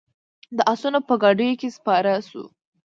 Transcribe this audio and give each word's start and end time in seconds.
د 0.57 0.59
آسونو 0.71 0.99
په 1.07 1.13
ګاډیو 1.21 1.59
کې 1.59 1.69
سپاره 1.77 2.11
شوو. 2.27 2.45